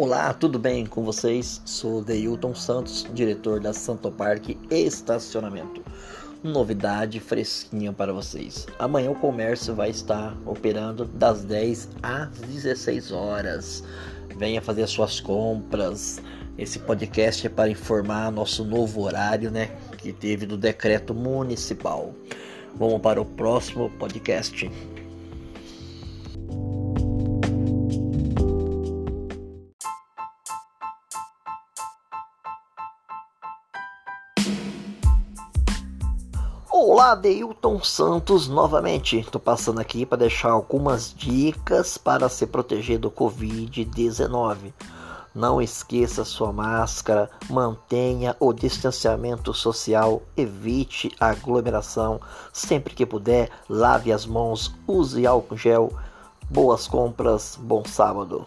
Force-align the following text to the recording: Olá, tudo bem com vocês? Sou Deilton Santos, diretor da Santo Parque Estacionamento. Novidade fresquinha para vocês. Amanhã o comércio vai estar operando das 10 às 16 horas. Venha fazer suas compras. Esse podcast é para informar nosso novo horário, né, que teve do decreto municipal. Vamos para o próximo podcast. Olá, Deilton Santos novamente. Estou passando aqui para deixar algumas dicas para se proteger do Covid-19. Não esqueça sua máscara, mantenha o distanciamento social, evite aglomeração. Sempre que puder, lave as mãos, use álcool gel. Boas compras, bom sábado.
Olá, 0.00 0.32
tudo 0.32 0.60
bem 0.60 0.86
com 0.86 1.02
vocês? 1.02 1.60
Sou 1.64 2.04
Deilton 2.04 2.54
Santos, 2.54 3.04
diretor 3.12 3.58
da 3.58 3.72
Santo 3.72 4.12
Parque 4.12 4.56
Estacionamento. 4.70 5.82
Novidade 6.40 7.18
fresquinha 7.18 7.92
para 7.92 8.12
vocês. 8.12 8.64
Amanhã 8.78 9.10
o 9.10 9.16
comércio 9.16 9.74
vai 9.74 9.90
estar 9.90 10.38
operando 10.46 11.04
das 11.04 11.42
10 11.42 11.88
às 12.00 12.28
16 12.28 13.10
horas. 13.10 13.82
Venha 14.36 14.62
fazer 14.62 14.86
suas 14.86 15.18
compras. 15.18 16.22
Esse 16.56 16.78
podcast 16.78 17.44
é 17.44 17.50
para 17.50 17.68
informar 17.68 18.30
nosso 18.30 18.64
novo 18.64 19.02
horário, 19.02 19.50
né, 19.50 19.76
que 19.96 20.12
teve 20.12 20.46
do 20.46 20.56
decreto 20.56 21.12
municipal. 21.12 22.14
Vamos 22.76 23.00
para 23.00 23.20
o 23.20 23.24
próximo 23.24 23.90
podcast. 23.98 24.70
Olá, 36.80 37.16
Deilton 37.16 37.82
Santos 37.82 38.46
novamente. 38.46 39.18
Estou 39.18 39.40
passando 39.40 39.80
aqui 39.80 40.06
para 40.06 40.18
deixar 40.18 40.52
algumas 40.52 41.12
dicas 41.12 41.98
para 41.98 42.28
se 42.28 42.46
proteger 42.46 43.00
do 43.00 43.10
Covid-19. 43.10 44.72
Não 45.34 45.60
esqueça 45.60 46.24
sua 46.24 46.52
máscara, 46.52 47.28
mantenha 47.50 48.36
o 48.38 48.52
distanciamento 48.52 49.52
social, 49.52 50.22
evite 50.36 51.10
aglomeração. 51.18 52.20
Sempre 52.52 52.94
que 52.94 53.04
puder, 53.04 53.50
lave 53.68 54.12
as 54.12 54.24
mãos, 54.24 54.72
use 54.86 55.26
álcool 55.26 55.56
gel. 55.56 55.92
Boas 56.48 56.86
compras, 56.86 57.58
bom 57.60 57.82
sábado. 57.84 58.46